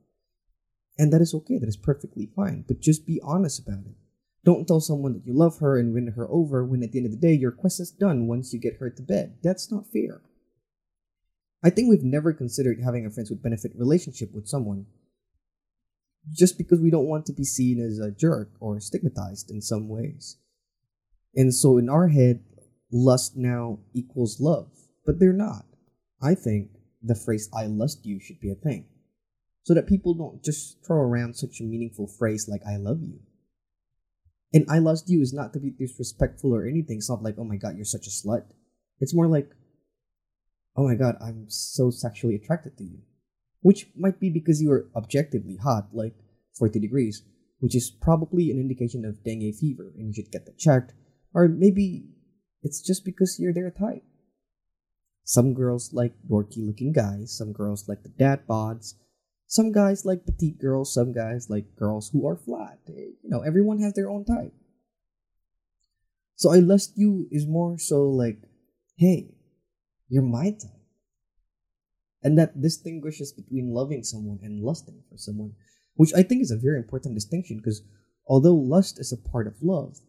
And 0.97 1.13
that 1.13 1.21
is 1.21 1.33
okay, 1.33 1.57
that 1.57 1.69
is 1.69 1.77
perfectly 1.77 2.29
fine, 2.35 2.65
but 2.67 2.81
just 2.81 3.07
be 3.07 3.21
honest 3.23 3.59
about 3.59 3.85
it. 3.85 3.95
Don't 4.43 4.67
tell 4.67 4.81
someone 4.81 5.13
that 5.13 5.25
you 5.25 5.33
love 5.33 5.59
her 5.59 5.77
and 5.77 5.93
win 5.93 6.13
her 6.15 6.27
over 6.29 6.65
when 6.65 6.83
at 6.83 6.91
the 6.91 6.99
end 6.99 7.05
of 7.05 7.11
the 7.11 7.17
day 7.17 7.33
your 7.33 7.51
quest 7.51 7.79
is 7.79 7.91
done 7.91 8.27
once 8.27 8.51
you 8.53 8.59
get 8.59 8.77
her 8.79 8.89
to 8.89 9.01
bed. 9.01 9.37
That's 9.43 9.71
not 9.71 9.87
fair. 9.87 10.21
I 11.63 11.69
think 11.69 11.89
we've 11.89 12.03
never 12.03 12.33
considered 12.33 12.79
having 12.83 13.05
a 13.05 13.09
friends 13.09 13.29
with 13.29 13.43
benefit 13.43 13.73
relationship 13.75 14.33
with 14.33 14.47
someone 14.47 14.85
just 16.31 16.57
because 16.57 16.79
we 16.79 16.89
don't 16.89 17.07
want 17.07 17.25
to 17.25 17.33
be 17.33 17.43
seen 17.43 17.81
as 17.81 17.99
a 17.99 18.11
jerk 18.11 18.51
or 18.59 18.79
stigmatized 18.79 19.49
in 19.49 19.61
some 19.61 19.89
ways. 19.89 20.37
And 21.35 21.53
so 21.53 21.77
in 21.77 21.89
our 21.89 22.07
head, 22.07 22.43
lust 22.91 23.37
now 23.37 23.79
equals 23.93 24.39
love, 24.39 24.71
but 25.05 25.19
they're 25.19 25.33
not. 25.33 25.65
I 26.21 26.35
think 26.35 26.71
the 27.01 27.15
phrase 27.15 27.49
I 27.53 27.65
lust 27.65 28.05
you 28.05 28.19
should 28.19 28.39
be 28.39 28.51
a 28.51 28.55
thing. 28.55 28.85
So 29.63 29.73
that 29.73 29.87
people 29.87 30.13
don't 30.13 30.43
just 30.43 30.83
throw 30.85 30.97
around 30.97 31.35
such 31.35 31.59
a 31.59 31.63
meaningful 31.63 32.07
phrase 32.07 32.47
like 32.49 32.61
I 32.67 32.77
love 32.77 33.01
you. 33.01 33.19
And 34.53 34.65
I 34.69 34.79
lust 34.79 35.09
you 35.09 35.21
is 35.21 35.33
not 35.33 35.53
to 35.53 35.59
be 35.59 35.69
disrespectful 35.69 36.55
or 36.55 36.65
anything. 36.65 36.97
It's 36.97 37.09
not 37.09 37.21
like, 37.21 37.35
oh 37.37 37.43
my 37.43 37.57
god, 37.57 37.75
you're 37.75 37.85
such 37.85 38.07
a 38.07 38.09
slut. 38.09 38.45
It's 38.99 39.13
more 39.13 39.27
like, 39.27 39.51
oh 40.75 40.87
my 40.87 40.95
god, 40.95 41.17
I'm 41.21 41.45
so 41.49 41.91
sexually 41.91 42.35
attracted 42.35 42.77
to 42.77 42.83
you. 42.83 42.99
Which 43.61 43.87
might 43.95 44.19
be 44.19 44.29
because 44.29 44.61
you 44.61 44.71
are 44.71 44.89
objectively 44.95 45.57
hot, 45.57 45.89
like 45.93 46.15
40 46.57 46.79
degrees, 46.79 47.23
which 47.59 47.75
is 47.75 47.91
probably 47.91 48.49
an 48.49 48.59
indication 48.59 49.05
of 49.05 49.23
dengue 49.23 49.53
fever 49.55 49.93
and 49.95 50.07
you 50.07 50.13
should 50.13 50.31
get 50.31 50.45
that 50.45 50.57
checked. 50.57 50.93
Or 51.33 51.47
maybe 51.47 52.07
it's 52.61 52.81
just 52.81 53.05
because 53.05 53.37
you're 53.39 53.53
their 53.53 53.71
type. 53.71 54.03
Some 55.23 55.53
girls 55.53 55.93
like 55.93 56.13
dorky 56.27 56.65
looking 56.65 56.91
guys, 56.91 57.35
some 57.37 57.53
girls 57.53 57.87
like 57.87 58.03
the 58.03 58.09
dad 58.09 58.47
bods, 58.47 58.95
some 59.47 59.71
guys 59.71 60.05
like 60.05 60.25
petite 60.25 60.59
girls, 60.59 60.93
some 60.93 61.13
guys 61.13 61.49
like 61.49 61.75
girls 61.75 62.09
who 62.09 62.27
are 62.27 62.35
flat. 62.35 62.79
You 62.87 63.15
know, 63.23 63.41
everyone 63.41 63.79
has 63.81 63.93
their 63.93 64.09
own 64.09 64.25
type. 64.25 64.53
So 66.35 66.51
I 66.51 66.57
lust 66.57 66.93
you 66.95 67.27
is 67.31 67.45
more 67.45 67.77
so 67.77 68.09
like, 68.09 68.37
hey, 68.97 69.35
you're 70.07 70.23
my 70.23 70.51
type. 70.51 70.71
And 72.23 72.37
that 72.37 72.61
distinguishes 72.61 73.31
between 73.31 73.73
loving 73.73 74.03
someone 74.03 74.39
and 74.41 74.63
lusting 74.63 75.03
for 75.09 75.17
someone. 75.17 75.53
which 75.95 76.13
I 76.15 76.23
think 76.23 76.41
is 76.41 76.51
a 76.51 76.57
very 76.57 76.77
important 76.77 77.13
distinction 77.13 77.57
because 77.57 77.81
although 78.25 78.55
lust 78.55 79.01
is 79.01 79.11
a 79.11 79.29
part 79.29 79.47
of 79.47 79.61
love, 79.61 79.99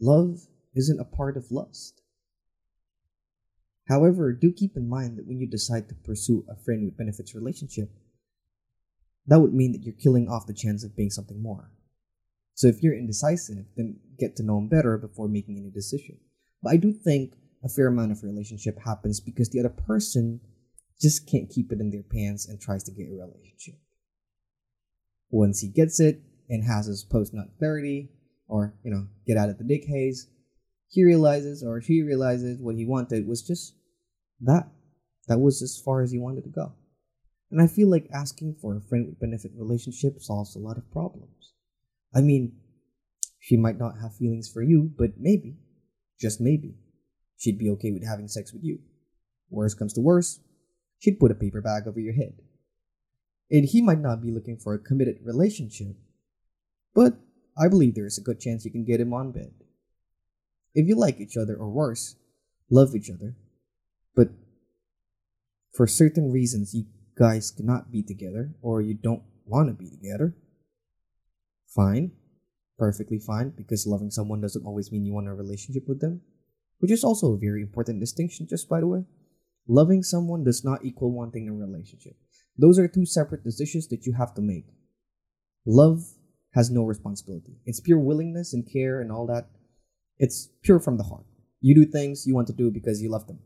love 0.00 0.48
isn't 0.74 1.00
a 1.00 1.04
part 1.04 1.36
of 1.36 1.50
lust. 1.50 2.00
However, 3.88 4.32
do 4.32 4.52
keep 4.52 4.76
in 4.76 4.88
mind 4.88 5.18
that 5.18 5.26
when 5.26 5.40
you 5.40 5.48
decide 5.48 5.88
to 5.88 5.94
pursue 5.94 6.44
a 6.48 6.54
friend 6.54 6.84
with 6.84 6.96
benefits 6.96 7.34
relationship, 7.34 7.90
that 9.26 9.40
would 9.40 9.52
mean 9.52 9.72
that 9.72 9.82
you're 9.82 9.94
killing 9.94 10.28
off 10.28 10.46
the 10.46 10.54
chance 10.54 10.84
of 10.84 10.96
being 10.96 11.10
something 11.10 11.42
more. 11.42 11.72
So 12.54 12.68
if 12.68 12.82
you're 12.82 12.96
indecisive, 12.96 13.64
then 13.76 13.98
get 14.18 14.36
to 14.36 14.42
know 14.42 14.58
him 14.58 14.68
better 14.68 14.98
before 14.98 15.28
making 15.28 15.58
any 15.58 15.70
decision. 15.70 16.18
But 16.62 16.74
I 16.74 16.76
do 16.76 16.92
think 16.92 17.34
a 17.64 17.68
fair 17.68 17.88
amount 17.88 18.12
of 18.12 18.22
relationship 18.22 18.78
happens 18.84 19.20
because 19.20 19.48
the 19.50 19.60
other 19.60 19.70
person 19.70 20.40
just 21.00 21.28
can't 21.30 21.48
keep 21.48 21.72
it 21.72 21.80
in 21.80 21.90
their 21.90 22.02
pants 22.02 22.46
and 22.48 22.60
tries 22.60 22.84
to 22.84 22.92
get 22.92 23.08
a 23.08 23.12
relationship. 23.12 23.76
Once 25.30 25.60
he 25.60 25.68
gets 25.68 26.00
it 26.00 26.20
and 26.48 26.64
has 26.64 26.86
his 26.86 27.04
post 27.04 27.32
nut 27.32 27.48
clarity, 27.58 28.10
or 28.46 28.74
you 28.84 28.90
know, 28.90 29.06
get 29.26 29.36
out 29.36 29.48
of 29.48 29.58
the 29.58 29.64
dick 29.64 29.84
haze, 29.86 30.28
he 30.90 31.04
realizes 31.04 31.62
or 31.62 31.80
she 31.80 32.02
realizes 32.02 32.58
what 32.60 32.74
he 32.74 32.84
wanted 32.84 33.26
was 33.26 33.42
just 33.42 33.74
that. 34.40 34.68
That 35.28 35.38
was 35.38 35.62
as 35.62 35.80
far 35.82 36.02
as 36.02 36.10
he 36.10 36.18
wanted 36.18 36.42
to 36.44 36.50
go. 36.50 36.72
And 37.50 37.62
I 37.62 37.68
feel 37.68 37.88
like 37.88 38.08
asking 38.12 38.56
for 38.60 38.76
a 38.76 38.80
friend 38.80 39.06
with 39.06 39.20
benefit 39.20 39.52
relationship 39.56 40.20
solves 40.20 40.56
a 40.56 40.58
lot 40.58 40.76
of 40.76 40.90
problems. 40.90 41.52
I 42.14 42.20
mean, 42.20 42.56
she 43.38 43.56
might 43.56 43.78
not 43.78 44.00
have 44.02 44.16
feelings 44.16 44.50
for 44.52 44.62
you, 44.62 44.90
but 44.98 45.12
maybe, 45.18 45.56
just 46.20 46.40
maybe, 46.40 46.74
she'd 47.36 47.58
be 47.58 47.70
okay 47.70 47.92
with 47.92 48.06
having 48.06 48.28
sex 48.28 48.52
with 48.52 48.64
you. 48.64 48.80
Worst 49.48 49.78
comes 49.78 49.92
to 49.94 50.00
worst, 50.00 50.40
she'd 50.98 51.20
put 51.20 51.30
a 51.30 51.36
paper 51.36 51.60
bag 51.60 51.86
over 51.86 52.00
your 52.00 52.14
head. 52.14 52.34
And 53.50 53.64
he 53.64 53.80
might 53.80 54.00
not 54.00 54.22
be 54.22 54.32
looking 54.32 54.56
for 54.56 54.74
a 54.74 54.78
committed 54.78 55.18
relationship, 55.24 55.96
but 56.94 57.14
I 57.56 57.68
believe 57.68 57.94
there 57.94 58.06
is 58.06 58.18
a 58.18 58.22
good 58.22 58.40
chance 58.40 58.64
you 58.64 58.70
can 58.72 58.84
get 58.84 59.00
him 59.00 59.14
on 59.14 59.32
bed. 59.32 59.52
If 60.74 60.86
you 60.86 60.96
like 60.96 61.20
each 61.20 61.36
other, 61.36 61.56
or 61.56 61.68
worse, 61.68 62.16
love 62.70 62.94
each 62.94 63.10
other, 63.10 63.36
but 64.14 64.28
for 65.72 65.86
certain 65.86 66.30
reasons 66.30 66.74
you 66.74 66.84
guys 67.18 67.50
cannot 67.50 67.90
be 67.90 68.02
together 68.02 68.54
or 68.62 68.80
you 68.80 68.94
don't 68.94 69.22
want 69.44 69.68
to 69.68 69.74
be 69.74 69.90
together, 69.90 70.34
fine, 71.66 72.12
perfectly 72.78 73.18
fine, 73.18 73.52
because 73.56 73.86
loving 73.86 74.10
someone 74.10 74.40
doesn't 74.40 74.64
always 74.64 74.90
mean 74.90 75.04
you 75.04 75.12
want 75.12 75.28
a 75.28 75.34
relationship 75.34 75.84
with 75.86 76.00
them, 76.00 76.20
which 76.78 76.90
is 76.90 77.04
also 77.04 77.34
a 77.34 77.38
very 77.38 77.62
important 77.62 78.00
distinction, 78.00 78.46
just 78.48 78.68
by 78.68 78.80
the 78.80 78.86
way. 78.86 79.04
Loving 79.68 80.02
someone 80.02 80.44
does 80.44 80.64
not 80.64 80.84
equal 80.84 81.12
wanting 81.12 81.48
a 81.48 81.52
relationship. 81.52 82.14
Those 82.56 82.78
are 82.78 82.88
two 82.88 83.06
separate 83.06 83.44
decisions 83.44 83.88
that 83.88 84.06
you 84.06 84.14
have 84.14 84.34
to 84.34 84.42
make. 84.42 84.66
Love 85.66 86.00
has 86.54 86.70
no 86.70 86.84
responsibility. 86.84 87.58
It's 87.66 87.80
pure 87.80 87.98
willingness 87.98 88.52
and 88.52 88.70
care 88.70 89.00
and 89.00 89.12
all 89.12 89.26
that. 89.26 89.48
It's 90.20 90.50
pure 90.62 90.78
from 90.78 90.98
the 90.98 91.04
heart. 91.04 91.24
You 91.62 91.74
do 91.74 91.90
things 91.90 92.26
you 92.26 92.34
want 92.34 92.46
to 92.48 92.52
do 92.52 92.70
because 92.70 93.00
you 93.00 93.08
love 93.08 93.26
them. 93.26 93.38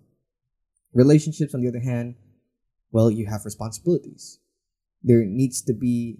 Relationships, 0.92 1.54
on 1.54 1.60
the 1.60 1.68
other 1.68 1.78
hand, 1.78 2.16
well, 2.90 3.12
you 3.12 3.26
have 3.26 3.44
responsibilities. 3.44 4.40
There 5.00 5.24
needs 5.24 5.62
to 5.62 5.72
be 5.72 6.18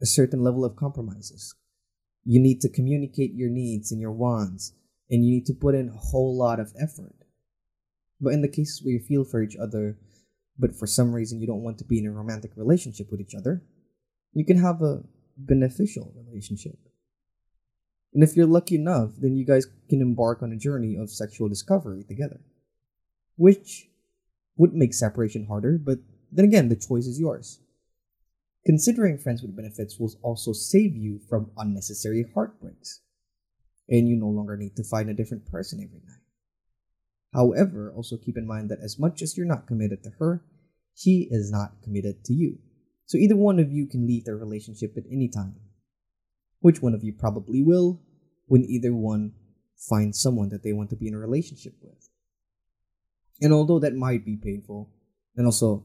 a 0.00 0.06
certain 0.06 0.44
level 0.44 0.64
of 0.64 0.76
compromises. 0.76 1.56
You 2.24 2.40
need 2.40 2.60
to 2.60 2.68
communicate 2.68 3.34
your 3.34 3.50
needs 3.50 3.90
and 3.90 4.00
your 4.00 4.12
wants, 4.12 4.72
and 5.10 5.24
you 5.24 5.30
need 5.32 5.46
to 5.46 5.54
put 5.54 5.74
in 5.74 5.88
a 5.88 5.98
whole 5.98 6.38
lot 6.38 6.60
of 6.60 6.72
effort. 6.80 7.16
But 8.20 8.32
in 8.32 8.42
the 8.42 8.48
cases 8.48 8.80
where 8.82 8.92
you 8.92 9.00
feel 9.00 9.24
for 9.24 9.42
each 9.42 9.56
other, 9.56 9.98
but 10.56 10.76
for 10.76 10.86
some 10.86 11.12
reason 11.12 11.40
you 11.40 11.48
don't 11.48 11.64
want 11.64 11.78
to 11.78 11.84
be 11.84 11.98
in 11.98 12.06
a 12.06 12.12
romantic 12.12 12.52
relationship 12.56 13.10
with 13.10 13.20
each 13.20 13.34
other, 13.34 13.64
you 14.32 14.44
can 14.44 14.58
have 14.58 14.82
a 14.82 15.02
beneficial 15.36 16.14
relationship. 16.14 16.78
And 18.14 18.22
if 18.22 18.36
you're 18.36 18.46
lucky 18.46 18.76
enough, 18.76 19.10
then 19.18 19.36
you 19.36 19.44
guys 19.44 19.66
can 19.88 20.00
embark 20.00 20.42
on 20.42 20.52
a 20.52 20.56
journey 20.56 20.96
of 20.96 21.10
sexual 21.10 21.48
discovery 21.48 22.04
together. 22.04 22.40
Which 23.36 23.88
would 24.56 24.72
make 24.72 24.94
separation 24.94 25.46
harder, 25.46 25.78
but 25.78 25.98
then 26.30 26.44
again, 26.44 26.68
the 26.68 26.76
choice 26.76 27.06
is 27.06 27.18
yours. 27.18 27.58
Considering 28.64 29.18
friends 29.18 29.42
with 29.42 29.56
benefits 29.56 29.98
will 29.98 30.12
also 30.22 30.52
save 30.52 30.96
you 30.96 31.20
from 31.28 31.50
unnecessary 31.58 32.24
heartbreaks, 32.34 33.00
and 33.88 34.08
you 34.08 34.16
no 34.16 34.28
longer 34.28 34.56
need 34.56 34.76
to 34.76 34.84
find 34.84 35.10
a 35.10 35.14
different 35.14 35.44
person 35.50 35.80
every 35.80 36.00
night. 36.06 36.20
However, 37.34 37.92
also 37.94 38.16
keep 38.16 38.38
in 38.38 38.46
mind 38.46 38.70
that 38.70 38.78
as 38.80 38.98
much 38.98 39.20
as 39.20 39.36
you're 39.36 39.44
not 39.44 39.66
committed 39.66 40.04
to 40.04 40.10
her, 40.20 40.44
she 40.94 41.28
is 41.30 41.50
not 41.50 41.82
committed 41.82 42.24
to 42.24 42.32
you. 42.32 42.58
So 43.06 43.18
either 43.18 43.36
one 43.36 43.58
of 43.58 43.72
you 43.72 43.86
can 43.86 44.06
leave 44.06 44.24
their 44.24 44.36
relationship 44.36 44.96
at 44.96 45.04
any 45.10 45.28
time. 45.28 45.56
Which 46.60 46.80
one 46.80 46.94
of 46.94 47.04
you 47.04 47.12
probably 47.12 47.62
will 47.62 48.00
when 48.46 48.64
either 48.64 48.94
one 48.94 49.32
finds 49.76 50.20
someone 50.20 50.48
that 50.50 50.62
they 50.62 50.72
want 50.72 50.90
to 50.90 50.96
be 50.96 51.08
in 51.08 51.14
a 51.14 51.18
relationship 51.18 51.74
with. 51.80 52.08
And 53.40 53.52
although 53.52 53.78
that 53.80 53.94
might 53.94 54.24
be 54.24 54.36
painful, 54.36 54.90
and 55.36 55.46
also 55.46 55.84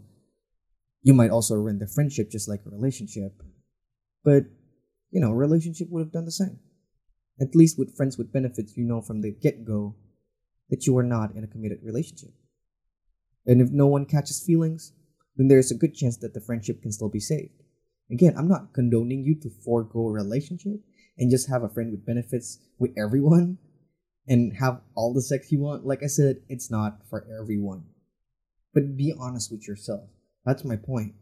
you 1.01 1.13
might 1.13 1.31
also 1.31 1.55
ruin 1.55 1.79
the 1.79 1.87
friendship 1.87 2.29
just 2.29 2.47
like 2.47 2.61
a 2.65 2.69
relationship. 2.69 3.41
But, 4.23 4.43
you 5.11 5.21
know, 5.21 5.31
a 5.31 5.35
relationship 5.35 5.87
would 5.89 6.01
have 6.01 6.11
done 6.11 6.25
the 6.25 6.31
same. 6.31 6.59
At 7.41 7.55
least 7.55 7.79
with 7.79 7.95
friends 7.95 8.17
with 8.17 8.33
benefits, 8.33 8.75
you 8.75 8.83
know 8.83 9.01
from 9.01 9.21
the 9.21 9.31
get 9.31 9.63
go 9.63 9.95
that 10.69 10.85
you 10.85 10.97
are 10.97 11.03
not 11.03 11.35
in 11.35 11.43
a 11.43 11.47
committed 11.47 11.79
relationship. 11.81 12.31
And 13.45 13.61
if 13.61 13.71
no 13.71 13.87
one 13.87 14.05
catches 14.05 14.43
feelings, 14.43 14.93
then 15.35 15.47
there's 15.47 15.71
a 15.71 15.75
good 15.75 15.95
chance 15.95 16.17
that 16.17 16.33
the 16.33 16.41
friendship 16.41 16.81
can 16.81 16.91
still 16.91 17.09
be 17.09 17.19
saved. 17.19 17.63
Again, 18.11 18.33
I'm 18.37 18.47
not 18.47 18.73
condoning 18.73 19.23
you 19.23 19.35
to 19.41 19.49
forego 19.63 20.07
a 20.07 20.11
relationship 20.11 20.81
and 21.19 21.29
just 21.29 21.49
have 21.49 21.63
a 21.63 21.69
friend 21.69 21.91
with 21.91 22.05
benefits 22.05 22.59
with 22.79 22.91
everyone 22.97 23.57
and 24.27 24.55
have 24.57 24.81
all 24.95 25.13
the 25.13 25.21
sex 25.21 25.51
you 25.51 25.59
want. 25.59 25.85
Like 25.85 26.01
I 26.01 26.07
said, 26.07 26.38
it's 26.47 26.71
not 26.71 27.01
for 27.09 27.27
everyone. 27.39 27.83
But 28.73 28.95
be 28.95 29.13
honest 29.19 29.51
with 29.51 29.67
yourself. 29.67 30.09
That's 30.45 30.63
my 30.63 30.77
point. 30.77 31.13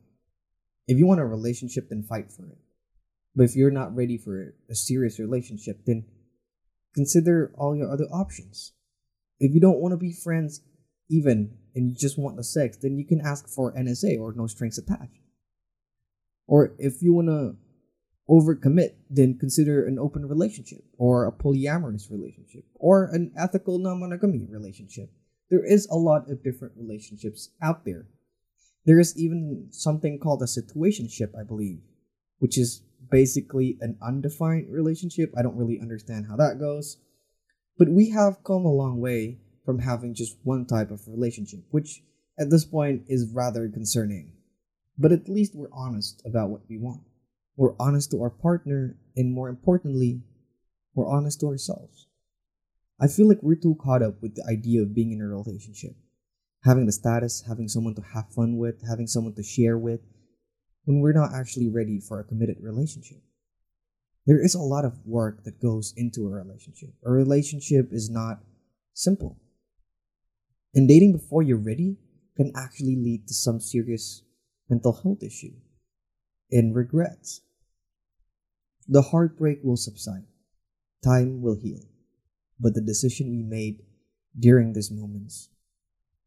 If 0.88 0.98
you 0.98 1.08
want 1.08 1.20
a 1.20 1.26
relationship, 1.26 1.90
then 1.90 2.04
fight 2.04 2.32
for 2.32 2.46
it. 2.48 2.60
But 3.36 3.44
if 3.44 3.56
you're 3.56 3.72
not 3.72 3.96
ready 3.96 4.18
for 4.18 4.54
a 4.70 4.76
serious 4.76 5.20
relationship, 5.20 5.86
then 5.86 6.06
consider 6.94 7.52
all 7.58 7.76
your 7.76 7.92
other 7.92 8.06
options. 8.06 8.74
If 9.40 9.54
you 9.54 9.60
don't 9.60 9.80
want 9.80 9.94
to 9.94 9.98
be 9.98 10.12
friends, 10.12 10.62
even, 11.10 11.58
and 11.76 11.90
you 11.90 11.96
just 11.96 12.20
want 12.20 12.38
the 12.38 12.44
sex, 12.44 12.78
then 12.78 12.98
you 12.98 13.06
can 13.06 13.22
ask 13.22 13.48
for 13.48 13.74
NSA 13.74 14.20
or 14.20 14.34
no 14.34 14.48
strings 14.48 14.78
attached. 14.78 15.22
Or 16.48 16.74
if 16.78 17.02
you 17.02 17.14
want 17.14 17.28
to 17.28 17.56
overcommit, 18.30 18.96
then 19.10 19.38
consider 19.38 19.86
an 19.86 19.98
open 19.98 20.28
relationship 20.28 20.84
or 20.98 21.26
a 21.26 21.32
polyamorous 21.32 22.12
relationship 22.12 22.66
or 22.76 23.06
an 23.06 23.32
ethical 23.38 23.80
non 23.80 24.00
monogamy 24.00 24.46
relationship. 24.50 25.10
There 25.50 25.66
is 25.66 25.88
a 25.88 25.96
lot 25.96 26.30
of 26.30 26.44
different 26.44 26.74
relationships 26.76 27.52
out 27.62 27.86
there. 27.86 28.08
There 28.86 29.00
is 29.00 29.18
even 29.18 29.68
something 29.72 30.20
called 30.20 30.42
a 30.42 30.46
situationship, 30.46 31.38
I 31.40 31.44
believe, 31.44 31.80
which 32.40 32.58
is 32.58 32.84
basically 33.10 33.78
an 33.82 33.98
undefined 34.02 34.72
relationship. 34.72 35.34
I 35.38 35.42
don't 35.42 35.58
really 35.58 35.80
understand 35.82 36.26
how 36.28 36.36
that 36.38 36.60
goes. 36.60 36.98
But 37.78 37.90
we 37.90 38.10
have 38.10 38.44
come 38.44 38.66
a 38.66 38.72
long 38.72 39.00
way 39.00 39.40
from 39.64 39.80
having 39.80 40.14
just 40.14 40.38
one 40.44 40.66
type 40.66 40.92
of 40.92 41.08
relationship, 41.08 41.62
which 41.72 42.02
at 42.40 42.50
this 42.50 42.66
point 42.66 43.04
is 43.08 43.32
rather 43.34 43.70
concerning. 43.70 44.34
But 44.98 45.12
at 45.12 45.30
least 45.30 45.56
we're 45.56 45.68
honest 45.72 46.22
about 46.26 46.50
what 46.50 46.62
we 46.70 46.78
want. 46.78 47.02
We're 47.58 47.76
honest 47.80 48.12
to 48.12 48.22
our 48.22 48.30
partner, 48.30 48.98
and 49.18 49.34
more 49.34 49.50
importantly, 49.50 50.22
we're 50.94 51.10
honest 51.10 51.42
to 51.42 51.48
ourselves. 51.48 52.08
I 53.02 53.08
feel 53.08 53.28
like 53.28 53.44
we're 53.44 53.56
too 53.56 53.76
caught 53.84 54.02
up 54.02 54.22
with 54.22 54.36
the 54.36 54.46
idea 54.50 54.82
of 54.82 54.96
being 54.96 55.12
in 55.12 55.22
a 55.22 55.28
relationship 55.28 55.96
having 56.68 56.86
the 56.86 56.92
status, 56.92 57.44
having 57.48 57.68
someone 57.68 57.96
to 57.96 58.02
have 58.14 58.30
fun 58.34 58.58
with, 58.58 58.76
having 58.88 59.08
someone 59.08 59.34
to 59.34 59.44
share 59.44 59.78
with, 59.78 60.02
when 60.84 61.00
we're 61.00 61.14
not 61.14 61.34
actually 61.34 61.70
ready 61.70 62.00
for 62.00 62.20
a 62.20 62.24
committed 62.24 62.58
relationship. 62.62 63.22
There 64.26 64.44
is 64.44 64.56
a 64.56 64.60
lot 64.62 64.84
of 64.84 65.06
work 65.06 65.44
that 65.46 65.62
goes 65.62 65.94
into 65.96 66.28
a 66.28 66.30
relationship. 66.30 66.90
A 67.06 67.12
relationship 67.12 67.90
is 67.92 68.10
not 68.10 68.44
simple. 68.94 69.40
And 70.76 70.88
dating 70.88 71.14
before 71.14 71.44
you're 71.44 71.58
ready 71.58 71.98
can 72.36 72.52
actually 72.56 72.98
lead 72.98 73.28
to 73.28 73.34
some 73.34 73.62
serious 73.62 74.24
mental 74.70 74.92
health 74.92 75.24
issue 75.24 75.54
and 76.52 76.76
regrets. 76.76 77.42
The 78.88 79.02
heartbreak 79.02 79.60
will 79.64 79.78
subside, 79.78 80.26
time 81.04 81.42
will 81.42 81.56
heal, 81.56 81.82
but 82.60 82.74
the 82.74 82.82
decision 82.82 83.30
we 83.30 83.44
made 83.44 83.84
during 84.40 84.74
these 84.74 84.92
moments 84.92 85.50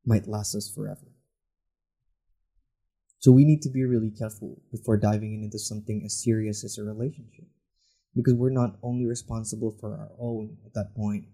might 0.05 0.29
last 0.29 0.55
us 0.55 0.69
forever. 0.69 1.07
So 3.19 3.33
we 3.33 3.45
need 3.45 3.63
to 3.63 3.71
be 3.71 3.85
really 3.85 4.11
careful 4.11 4.61
before 4.71 4.97
diving 4.97 5.43
into 5.45 5.59
something 5.59 6.03
as 6.05 6.23
serious 6.23 6.65
as 6.65 6.79
a 6.79 6.83
relationship. 6.83 7.45
Because 8.17 8.35
we're 8.35 8.51
not 8.51 8.77
only 8.83 9.07
responsible 9.07 9.77
for 9.79 9.93
our 9.93 10.11
own 10.19 10.57
at 10.67 10.75
that 10.75 10.95
point, 10.97 11.27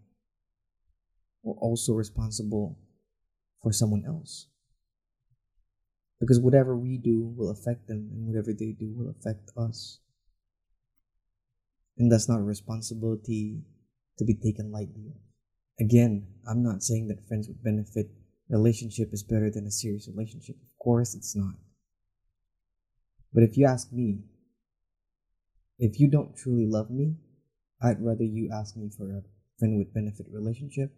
we're 1.43 1.55
also 1.55 1.93
responsible 1.95 2.77
for 3.63 3.73
someone 3.73 4.05
else. 4.05 4.49
Because 6.21 6.41
whatever 6.41 6.77
we 6.77 6.99
do 6.99 7.33
will 7.37 7.51
affect 7.51 7.87
them, 7.89 8.11
and 8.13 8.27
whatever 8.27 8.53
they 8.53 8.73
do 8.73 8.93
will 8.93 9.11
affect 9.11 9.53
us. 9.57 10.01
And 11.99 12.11
that's 12.13 12.29
not 12.29 12.41
a 12.41 12.45
responsibility 12.45 13.63
to 14.19 14.25
be 14.25 14.35
taken 14.35 14.71
lightly. 14.71 15.15
Again, 15.81 16.27
I'm 16.49 16.63
not 16.63 16.83
saying 16.83 17.09
that 17.09 17.27
friends 17.27 17.49
with 17.49 17.63
benefit 17.63 18.11
relationship 18.49 19.13
is 19.13 19.23
better 19.23 19.51
than 19.51 19.67
a 19.67 19.71
serious 19.71 20.09
relationship. 20.09 20.57
Of 20.57 20.79
course, 20.79 21.15
it's 21.15 21.35
not. 21.37 21.55
But 23.33 23.43
if 23.43 23.57
you 23.57 23.67
ask 23.67 23.93
me, 23.93 24.21
if 25.79 26.01
you 26.01 26.09
don't 26.09 26.37
truly 26.37 26.67
love 26.67 26.91
me, 26.91 27.17
I'd 27.83 28.03
rather 28.03 28.25
you 28.25 28.51
ask 28.53 28.77
me 28.77 28.89
for 28.97 29.11
a 29.11 29.23
friend 29.59 29.79
with 29.79 29.93
benefit 29.93 30.27
relationship 30.31 30.95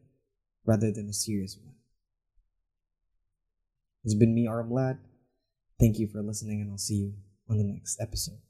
rather 0.64 0.92
than 0.92 1.08
a 1.08 1.12
serious 1.12 1.58
one. 1.60 1.74
It's 4.04 4.14
been 4.14 4.34
me, 4.34 4.46
Armlad. 4.46 4.98
Thank 5.80 5.98
you 5.98 6.06
for 6.06 6.22
listening, 6.22 6.60
and 6.60 6.70
I'll 6.70 6.78
see 6.78 6.94
you 6.94 7.14
on 7.48 7.58
the 7.58 7.64
next 7.64 8.00
episode. 8.00 8.47